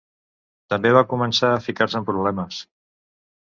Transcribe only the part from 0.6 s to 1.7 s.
També va començar a